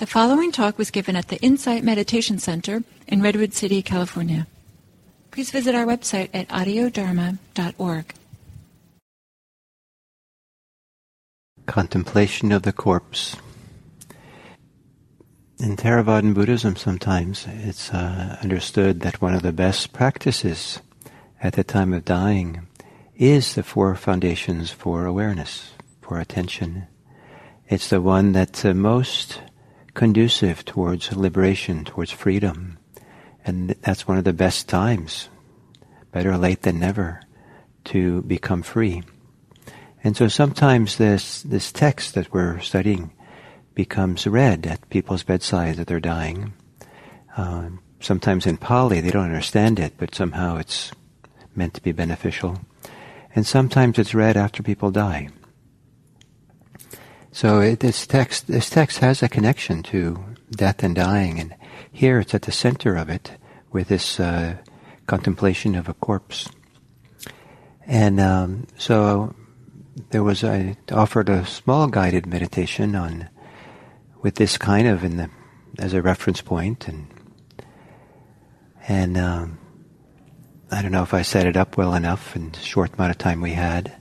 [0.00, 4.46] The following talk was given at the Insight Meditation Center in Redwood City, California.
[5.30, 8.14] Please visit our website at audiodharma.org.
[11.66, 13.36] Contemplation of the corpse.
[15.58, 20.80] In Theravadan Buddhism, sometimes it's uh, understood that one of the best practices
[21.42, 22.66] at the time of dying
[23.16, 26.86] is the four foundations for awareness, for attention.
[27.68, 29.42] It's the one that's uh, most
[29.94, 32.78] conducive towards liberation, towards freedom.
[33.44, 35.28] And that's one of the best times,
[36.12, 37.20] better late than never,
[37.84, 39.02] to become free.
[40.02, 43.12] And so sometimes this, this text that we're studying
[43.74, 46.52] becomes read at people's bedsides that they're dying.
[47.36, 50.92] Uh, sometimes in Pali they don't understand it, but somehow it's
[51.54, 52.60] meant to be beneficial.
[53.34, 55.28] And sometimes it's read after people die.
[57.32, 61.54] So it, this text, this text has a connection to death and dying, and
[61.90, 63.32] here it's at the center of it
[63.70, 64.56] with this uh,
[65.06, 66.48] contemplation of a corpse.
[67.86, 69.34] And um, so
[70.10, 73.28] there was I offered a small guided meditation on
[74.22, 75.30] with this kind of in the
[75.78, 77.06] as a reference point, and
[78.88, 79.58] and um,
[80.70, 83.18] I don't know if I set it up well enough in the short amount of
[83.18, 83.99] time we had.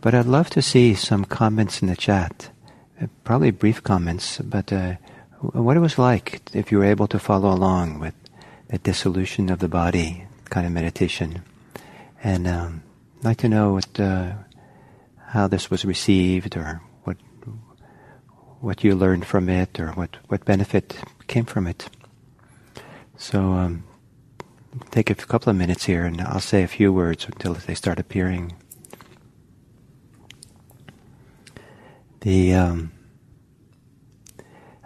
[0.00, 2.50] But I'd love to see some comments in the chat.
[3.00, 4.94] Uh, probably brief comments, but uh,
[5.40, 8.14] what it was like if you were able to follow along with
[8.68, 11.42] the dissolution of the body kind of meditation.
[12.22, 12.82] And um,
[13.18, 14.32] I'd like to know what, uh,
[15.28, 17.16] how this was received or what
[18.60, 20.94] what you learned from it or what, what benefit
[21.26, 21.88] came from it.
[23.16, 23.84] So um,
[24.90, 27.98] take a couple of minutes here and I'll say a few words until they start
[27.98, 28.54] appearing.
[32.20, 32.92] The um,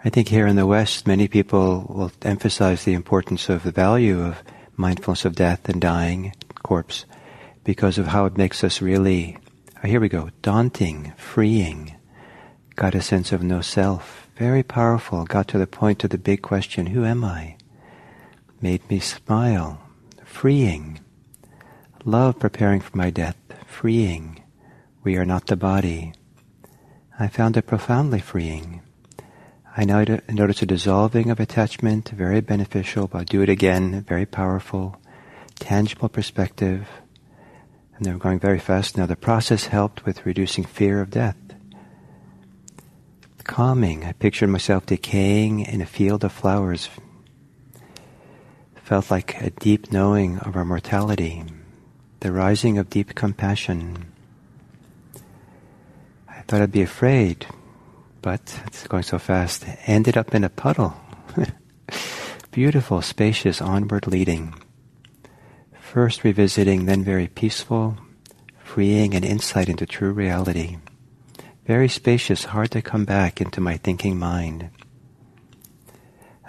[0.05, 4.21] I think here in the West, many people will emphasize the importance of the value
[4.21, 4.43] of
[4.77, 7.05] mindfulness of death and dying, corpse,
[7.63, 9.37] because of how it makes us really,
[9.83, 11.95] oh, here we go, daunting, freeing,
[12.75, 16.41] got a sense of no self, very powerful, got to the point of the big
[16.41, 17.57] question, who am I?
[18.61, 19.81] Made me smile,
[20.23, 20.99] freeing,
[22.05, 24.41] love preparing for my death, freeing,
[25.03, 26.13] we are not the body,
[27.17, 28.81] I found it profoundly freeing.
[29.77, 34.97] I noticed a dissolving of attachment, very beneficial, but I'll do it again, very powerful,
[35.59, 36.87] tangible perspective.
[37.95, 39.05] And they're going very fast now.
[39.05, 41.37] The process helped with reducing fear of death.
[43.45, 44.03] Calming.
[44.03, 46.89] I pictured myself decaying in a field of flowers.
[48.75, 51.43] Felt like a deep knowing of our mortality,
[52.19, 54.11] the rising of deep compassion
[56.47, 57.47] Thought I'd be afraid,
[58.21, 59.65] but it's going so fast.
[59.87, 60.95] Ended up in a puddle.
[62.51, 64.53] Beautiful, spacious, onward leading.
[65.79, 67.97] First revisiting, then very peaceful,
[68.59, 70.77] freeing and insight into true reality.
[71.65, 74.69] Very spacious, hard to come back into my thinking mind.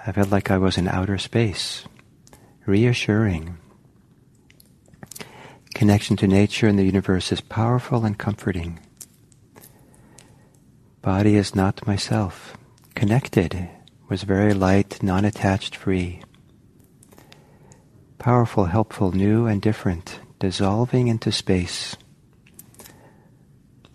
[0.06, 1.84] I felt like I was in outer space.
[2.66, 3.56] Reassuring.
[5.74, 8.78] Connection to nature and the universe is powerful and comforting.
[11.06, 12.58] Body is not myself.
[12.96, 13.68] Connected
[14.08, 16.20] was very light, non-attached, free.
[18.18, 21.94] Powerful, helpful, new and different, dissolving into space.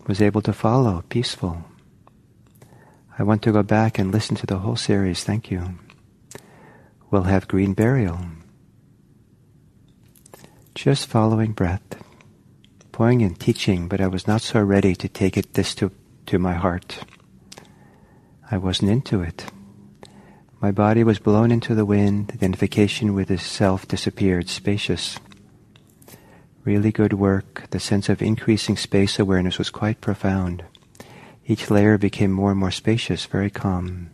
[0.06, 1.66] Was able to follow, peaceful.
[3.18, 5.22] I want to go back and listen to the whole series.
[5.22, 5.78] Thank you.
[7.10, 8.20] We'll have green burial.
[10.74, 12.02] Just following breath.
[12.90, 15.92] Poignant teaching, but I was not so ready to take it this to
[16.26, 17.04] to my heart.
[18.50, 19.46] I wasn't into it.
[20.60, 25.18] My body was blown into the wind, identification with the self disappeared, spacious.
[26.64, 27.68] Really good work.
[27.70, 30.64] The sense of increasing space awareness was quite profound.
[31.46, 34.10] Each layer became more and more spacious, very calm.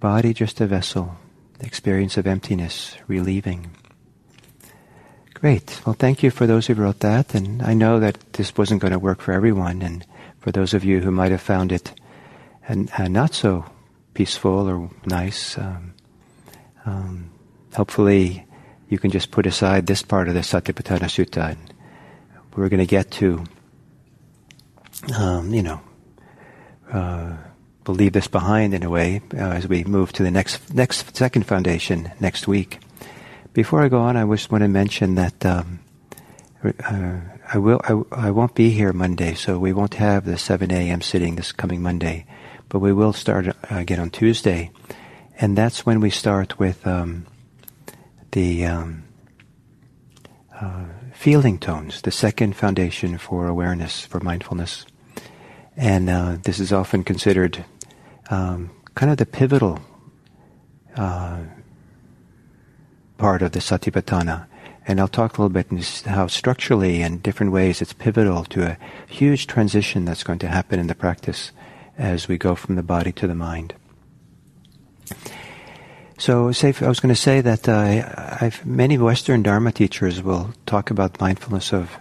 [0.00, 1.16] Body just a vessel,
[1.60, 3.70] the experience of emptiness, relieving.
[5.34, 5.80] Great.
[5.86, 8.92] Well, thank you for those who wrote that, and I know that this wasn't going
[8.92, 10.04] to work for everyone, and
[10.40, 11.92] for those of you who might have found it
[12.68, 13.64] and, not so
[14.14, 15.94] peaceful or nice, um,
[16.84, 17.30] um,
[17.74, 18.46] hopefully
[18.88, 21.50] you can just put aside this part of the Satipatthana Sutta.
[21.50, 21.74] And
[22.56, 23.44] we're going to get to,
[25.16, 25.80] um, you know,
[26.92, 27.36] uh,
[27.86, 31.16] we'll leave this behind in a way uh, as we move to the next next
[31.16, 32.80] second foundation next week.
[33.52, 35.80] Before I go on, I just want to mention that um,
[36.64, 37.20] uh,
[37.52, 41.00] I will I, I won't be here Monday, so we won't have the 7 a.m.
[41.00, 42.26] sitting this coming Monday
[42.68, 44.70] but we will start uh, again on Tuesday.
[45.40, 47.26] And that's when we start with um,
[48.32, 49.04] the um,
[50.60, 54.84] uh, feeling tones, the second foundation for awareness, for mindfulness.
[55.76, 57.64] And uh, this is often considered
[58.30, 59.80] um, kind of the pivotal
[60.96, 61.38] uh,
[63.16, 64.46] part of the Satipatthana.
[64.88, 68.78] And I'll talk a little bit how structurally and different ways it's pivotal to a
[69.06, 71.52] huge transition that's going to happen in the practice
[71.98, 73.74] as we go from the body to the mind.
[76.16, 80.90] So, say, I was going to say that uh, many Western Dharma teachers will talk
[80.90, 81.96] about mindfulness of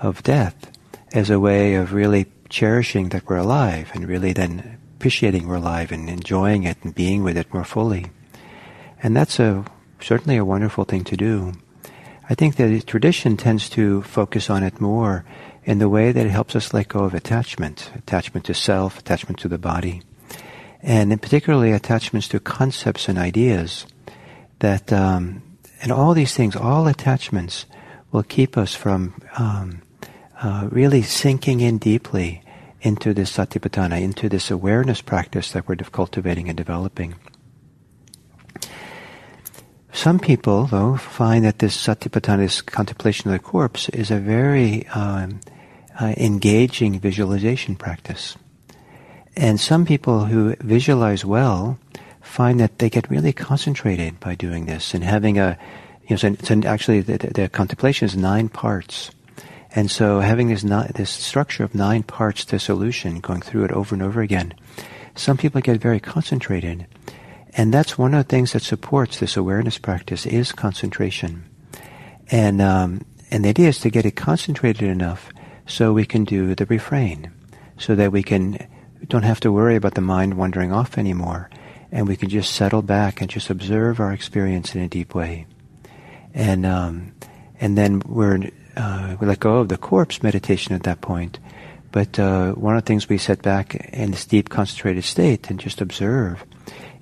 [0.00, 0.70] of death
[1.14, 5.90] as a way of really cherishing that we're alive and really then appreciating we're alive
[5.90, 8.06] and enjoying it and being with it more fully.
[9.02, 9.64] And that's a
[10.00, 11.52] certainly a wonderful thing to do.
[12.28, 15.24] I think that the tradition tends to focus on it more
[15.64, 19.38] in the way that it helps us let go of attachment, attachment to self, attachment
[19.40, 20.02] to the body.
[20.82, 23.86] And in particularly attachments to concepts and ideas
[24.58, 25.42] that um,
[25.82, 27.66] and all these things all attachments
[28.10, 29.82] will keep us from um,
[30.40, 32.42] uh, really sinking in deeply
[32.80, 37.14] into this satipatthana into this awareness practice that we're cultivating and developing
[39.96, 44.86] some people though find that this satipatthana this contemplation of the corpse is a very
[44.88, 45.40] um,
[45.98, 48.36] uh, engaging visualization practice
[49.36, 51.78] and some people who visualize well
[52.26, 55.58] find that they get really concentrated by doing this and having a,
[56.02, 59.10] you know, so, so actually the, the, contemplation is nine parts.
[59.74, 60.62] And so having this,
[60.94, 64.54] this structure of nine parts to solution, going through it over and over again,
[65.14, 66.86] some people get very concentrated.
[67.56, 71.44] And that's one of the things that supports this awareness practice is concentration.
[72.30, 73.00] And, um,
[73.30, 75.30] and the idea is to get it concentrated enough
[75.66, 77.32] so we can do the refrain,
[77.78, 78.58] so that we can
[79.08, 81.50] don't have to worry about the mind wandering off anymore.
[81.92, 85.46] And we can just settle back and just observe our experience in a deep way.
[86.34, 87.14] And, um,
[87.60, 91.38] and then we're, uh, we let go of the corpse meditation at that point.
[91.92, 95.60] But uh, one of the things we set back in this deep concentrated state and
[95.60, 96.44] just observe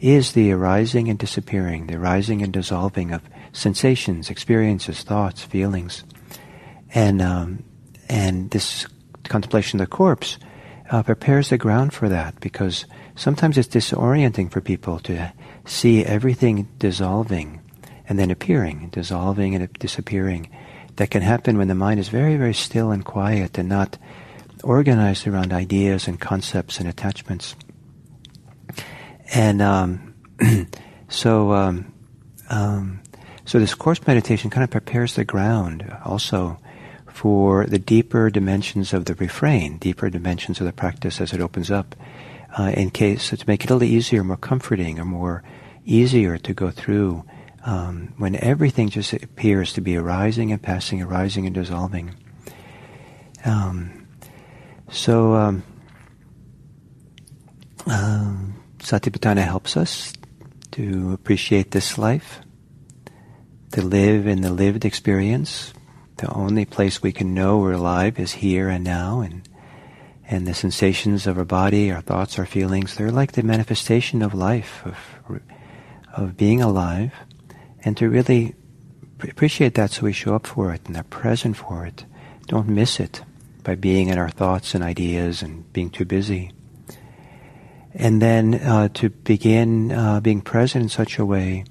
[0.05, 3.23] is the arising and disappearing, the arising and dissolving of
[3.53, 6.05] sensations, experiences, thoughts, feelings.
[6.95, 7.65] And, um,
[8.09, 8.87] and this
[9.25, 10.39] contemplation of the corpse
[10.91, 12.85] uh, prepares the ground for that because
[13.15, 15.33] sometimes it's disorienting for people to
[15.65, 17.63] see everything dissolving
[18.07, 20.51] and then appearing, dissolving and disappearing.
[20.97, 23.97] That can happen when the mind is very, very still and quiet and not
[24.63, 27.57] organized around ideas and concepts and attachments.
[29.33, 30.15] And um,
[31.09, 31.93] so, um,
[32.51, 33.01] um,
[33.45, 36.59] so this corpse meditation kind of prepares the ground also
[37.09, 41.71] for the deeper dimensions of the refrain, deeper dimensions of the practice as it opens
[41.71, 41.95] up,
[42.59, 45.43] uh, in case to make it a little easier, more comforting, or more
[45.85, 47.25] easier to go through
[47.65, 52.15] um, when everything just appears to be arising and passing, arising and dissolving.
[53.45, 54.07] Um,
[54.91, 55.63] so, um,
[57.87, 58.54] um,
[58.85, 60.13] Satipatthana helps us
[60.73, 62.41] to appreciate this life,
[63.73, 65.73] to live in the lived experience,
[66.19, 69.49] the only place we can know we're alive is here and now, and
[70.29, 74.35] and the sensations of our body, our thoughts, our feelings, they're like the manifestation of
[74.35, 75.41] life, of
[76.13, 77.13] of being alive,
[77.85, 78.55] and to really
[79.23, 82.05] appreciate that so we show up for it and are present for it.
[82.49, 83.23] Don't miss it
[83.63, 86.53] by being in our thoughts and ideas and being too busy.
[87.95, 91.65] And then uh, to begin uh, being present in such a way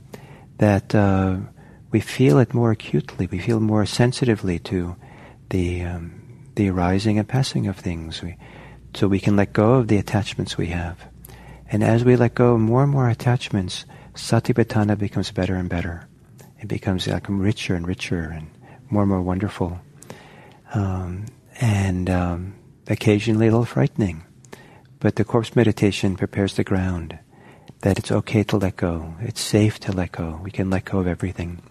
[0.58, 1.38] that uh,
[1.92, 3.28] we feel it more acutely.
[3.28, 4.96] We feel more sensitively to
[5.50, 6.24] the um,
[6.56, 8.22] the arising and passing of things.
[8.22, 8.38] We,
[8.94, 10.98] so we can let go of the attachments we have.
[11.72, 16.08] And as we let go of more and more attachments, satipatthana becomes better and better.
[16.60, 18.50] It becomes like richer and richer and
[18.90, 19.80] more and more wonderful.
[20.74, 21.26] Um,
[21.60, 22.56] and um,
[22.88, 24.24] occasionally a little frightening.
[25.04, 27.20] But the corpse meditation prepares the ground
[27.82, 29.16] that it's okay to let go.
[29.20, 30.40] It's safe to let go.
[30.42, 31.62] We can let go of everything.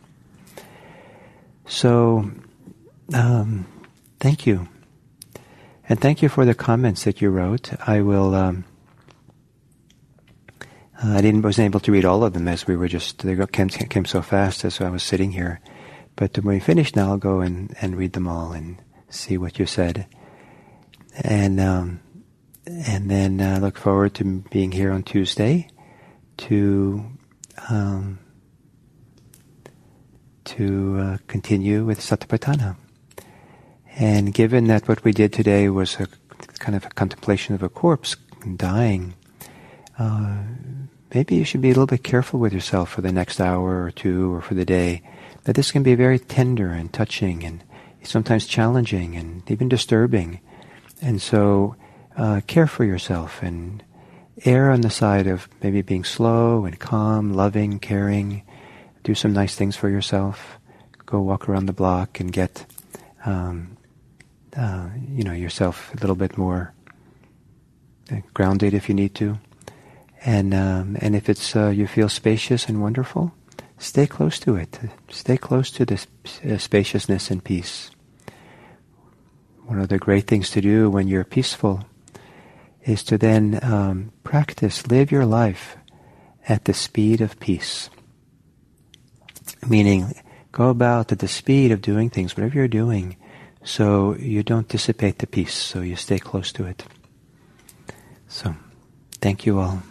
[1.65, 2.31] So,
[3.15, 3.65] um,
[4.21, 4.69] thank you.
[5.89, 7.71] And thank you for the comments that you wrote.
[7.89, 8.67] I will, um,
[11.03, 13.71] I didn't, wasn't able to read all of them as we were just, they came,
[13.71, 15.59] came so fast as I was sitting here.
[16.17, 18.77] But when we finish now, I'll go and, and read them all and
[19.09, 20.07] see what you said.
[21.25, 22.01] And, um,
[22.67, 25.69] and then uh, look forward to being here on Tuesday
[26.39, 27.05] to
[27.69, 28.19] um,
[30.45, 32.77] to uh, continue with Satipatthana.
[33.97, 36.09] And given that what we did today was a
[36.59, 38.17] kind of a contemplation of a corpse
[38.57, 39.15] dying,
[39.99, 40.43] uh,
[41.15, 43.91] maybe you should be a little bit careful with yourself for the next hour or
[43.91, 45.03] two or for the day.
[45.45, 47.63] That this can be very tender and touching and
[48.03, 50.41] sometimes challenging and even disturbing.
[51.01, 51.77] And so
[52.17, 53.83] uh, care for yourself and
[54.45, 58.43] err on the side of maybe being slow and calm, loving, caring.
[59.03, 60.59] Do some nice things for yourself.
[61.07, 62.65] Go walk around the block and get,
[63.25, 63.77] um,
[64.57, 66.73] uh, you know, yourself a little bit more
[68.11, 69.39] uh, grounded if you need to.
[70.25, 73.33] And um, and if it's uh, you feel spacious and wonderful,
[73.79, 74.79] stay close to it.
[75.11, 76.07] Stay close to this
[76.49, 77.91] uh, spaciousness and peace.
[79.67, 81.85] One of the great things to do when you're peaceful
[82.85, 85.77] is to then um, practice, live your life
[86.49, 87.91] at the speed of peace.
[89.69, 90.15] Meaning,
[90.51, 93.17] go about at the speed of doing things, whatever you're doing,
[93.65, 96.85] so you don't dissipate the peace, so you stay close to it.
[98.29, 98.55] So,
[99.21, 99.83] thank you all.